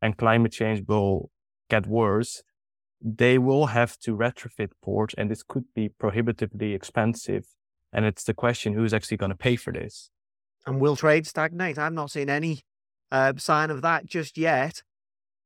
[0.00, 1.30] and climate change will
[1.68, 2.42] get worse,
[3.00, 7.46] they will have to retrofit ports and this could be prohibitively expensive.
[7.92, 10.10] And it's the question who's actually going to pay for this?
[10.66, 11.78] And will trade stagnate?
[11.78, 12.62] I've not seen any
[13.10, 14.82] uh, sign of that just yet.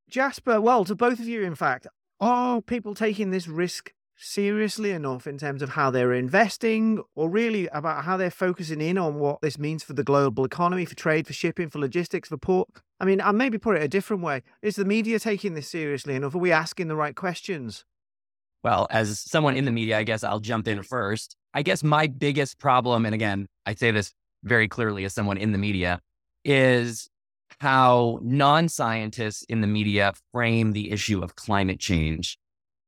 [0.09, 1.87] Jasper, well, to both of you, in fact,
[2.21, 7.67] are people taking this risk seriously enough in terms of how they're investing or really
[7.69, 11.27] about how they're focusing in on what this means for the global economy, for trade,
[11.27, 12.69] for shipping, for logistics, for port?
[13.01, 14.43] I mean, I maybe put it a different way.
[14.63, 16.35] Is the media taking this seriously enough?
[16.35, 17.85] Are we asking the right questions?
[18.63, 21.37] Well, as someone in the media, I guess I'll jump in first.
[21.53, 24.13] I guess my biggest problem, and again, I say this
[24.45, 26.01] very clearly as someone in the media,
[26.45, 27.09] is
[27.61, 32.39] how non scientists in the media frame the issue of climate change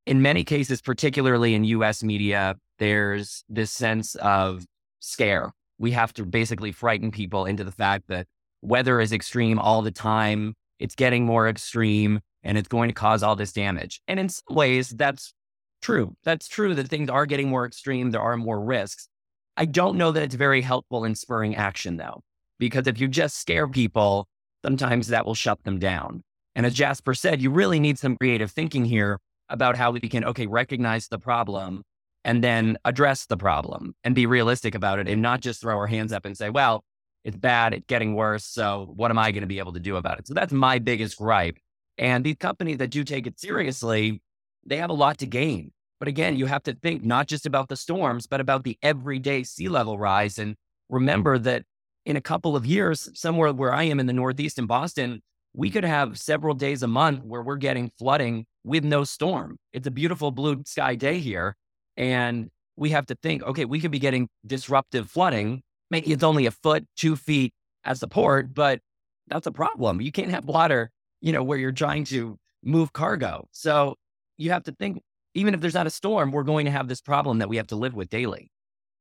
[0.07, 4.65] in many cases, particularly in US media, there's this sense of
[5.01, 5.53] scare.
[5.79, 8.27] We have to basically frighten people into the fact that
[8.63, 10.55] weather is extreme all the time.
[10.79, 14.01] It's getting more extreme and it's going to cause all this damage.
[14.07, 15.33] And in some ways, that's
[15.81, 16.15] true.
[16.25, 18.11] That's true that things are getting more extreme.
[18.11, 19.09] There are more risks.
[19.57, 22.23] I don't know that it's very helpful in spurring action, though,
[22.59, 24.27] because if you just scare people,
[24.65, 26.23] sometimes that will shut them down.
[26.55, 29.19] And as Jasper said, you really need some creative thinking here
[29.55, 31.83] about how we can, okay, recognize the problem
[32.25, 35.87] and then address the problem and be realistic about it and not just throw our
[35.87, 36.85] hands up and say, well,
[37.25, 38.45] it's bad, it's getting worse.
[38.45, 40.27] So what am I going to be able to do about it?
[40.27, 41.57] So that's my biggest gripe.
[41.97, 44.21] And these companies that do take it seriously,
[44.67, 45.73] they have a lot to gain.
[46.01, 49.45] But again, you have to think not just about the storms, but about the everyday
[49.45, 50.39] sea level rise.
[50.39, 50.57] And
[50.91, 51.63] remember that
[52.05, 55.23] in a couple of years, somewhere where I am in the Northeast in Boston,
[55.55, 59.57] we could have several days a month where we're getting flooding with no storm.
[59.73, 61.57] It's a beautiful blue sky day here.
[61.97, 65.63] And we have to think, okay, we could be getting disruptive flooding.
[65.91, 67.53] Maybe it's only a foot, two feet
[67.85, 68.81] at support, but
[69.29, 70.01] that's a problem.
[70.01, 70.91] You can't have water,
[71.21, 73.47] you know, where you're trying to move cargo.
[73.53, 73.95] So
[74.37, 75.03] you have to think,
[75.35, 77.69] even if there's not a storm, we're going to have this problem that we have
[77.69, 78.51] to live with daily.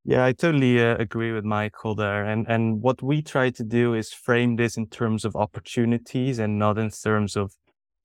[0.05, 2.25] Yeah, I totally uh, agree with Michael there.
[2.25, 6.59] And and what we try to do is frame this in terms of opportunities and
[6.59, 7.53] not in terms of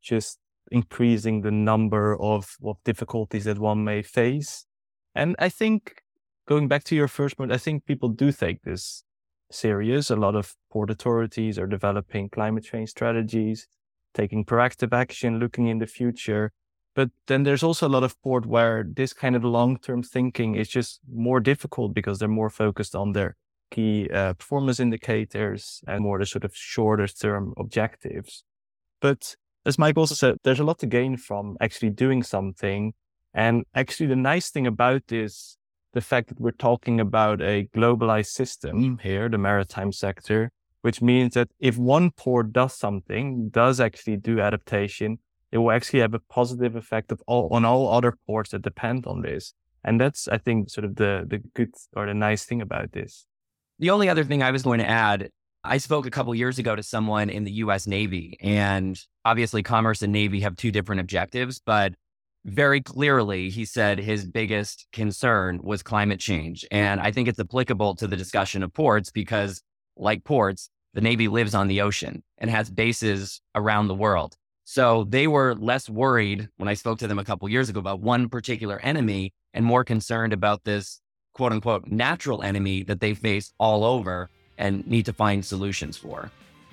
[0.01, 0.38] just
[0.70, 4.66] increasing the number of, of difficulties that one may face.
[5.14, 6.03] And I think
[6.46, 9.03] going back to your first point, I think people do take this
[9.51, 10.11] serious.
[10.11, 13.66] A lot of port authorities are developing climate change strategies,
[14.14, 16.53] taking proactive action, looking in the future.
[16.99, 20.57] But then there's also a lot of port where this kind of long term thinking
[20.57, 23.36] is just more difficult because they're more focused on their
[23.70, 28.42] key uh, performance indicators and more the sort of shorter term objectives.
[29.01, 32.94] But as Mike also said, there's a lot to gain from actually doing something.
[33.32, 35.57] And actually, the nice thing about this,
[35.92, 40.51] the fact that we're talking about a globalized system here, the maritime sector,
[40.82, 45.20] which means that if one port does something, does actually do adaptation,
[45.53, 49.07] it will actually have a positive effect of all, on all other ports that depend
[49.07, 49.55] on this.
[49.84, 53.26] And that's, I think, sort of the, the good or the nice thing about this.
[53.78, 55.30] The only other thing I was going to add,
[55.64, 60.03] I spoke a couple years ago to someone in the US Navy, and obviously commerce
[60.03, 61.94] and Navy have two different objectives, but
[62.44, 66.66] very clearly he said his biggest concern was climate change.
[66.70, 69.62] And I think it's applicable to the discussion of ports because,
[69.96, 74.36] like ports, the Navy lives on the ocean and has bases around the world.
[74.71, 78.01] So they were less worried when I spoke to them a couple years ago about
[78.01, 81.01] one particular enemy and more concerned about this
[81.33, 86.31] quote unquote natural enemy that they face all over and need to find solutions for.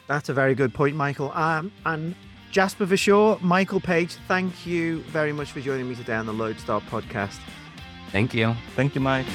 [0.07, 1.31] That's a very good point, Michael.
[1.31, 2.15] Um, and
[2.51, 6.81] Jasper Verschuur, Michael Page, thank you very much for joining me today on the Loadstar
[6.89, 7.39] podcast.
[8.11, 8.53] Thank you.
[8.75, 9.25] Thank you, Mike.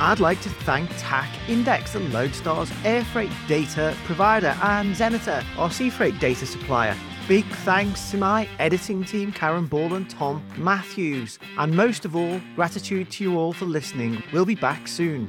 [0.00, 5.72] I'd like to thank TAC Index, and Loadstar's air freight data provider, and Xeneta, our
[5.72, 6.96] sea freight data supplier.
[7.26, 11.40] Big thanks to my editing team, Karen Ball and Tom Matthews.
[11.58, 14.22] And most of all, gratitude to you all for listening.
[14.32, 15.28] We'll be back soon.